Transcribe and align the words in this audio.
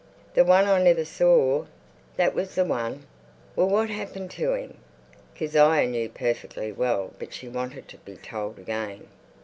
"The 0.33 0.43
one 0.43 0.65
I 0.65 0.81
never 0.81 1.05
saw?" 1.05 1.65
"That 2.17 2.33
was 2.33 2.55
the 2.55 2.65
one." 2.65 3.05
"Well, 3.55 3.69
what 3.69 3.91
happened 3.91 4.31
to 4.31 4.55
him?" 4.55 4.77
Kezia 5.35 5.85
knew 5.85 6.09
perfectly 6.09 6.71
well, 6.71 7.13
but 7.19 7.35
she 7.35 7.47
wanted 7.47 7.87
to 7.89 7.97
be 7.97 8.17
told 8.17 8.57
again. 8.57 9.05